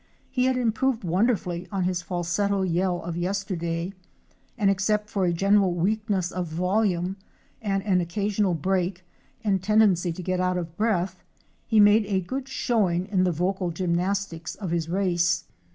[0.31, 3.93] He had improved wonderfully on his falsetto yell of yesterday,
[4.57, 7.17] and except for a general weakness of volume
[7.61, 9.03] and an occasional break
[9.43, 11.23] and tendency to get out of breath,
[11.67, 15.43] he made a good showing in the vocal gymnastics of his race.